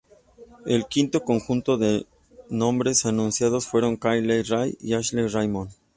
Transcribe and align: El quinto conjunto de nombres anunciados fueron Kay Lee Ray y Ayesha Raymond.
El 0.65 0.87
quinto 0.87 1.23
conjunto 1.23 1.77
de 1.77 2.07
nombres 2.49 3.05
anunciados 3.05 3.67
fueron 3.67 3.97
Kay 3.97 4.21
Lee 4.23 4.41
Ray 4.41 4.75
y 4.81 4.95
Ayesha 4.95 5.27
Raymond. 5.27 5.69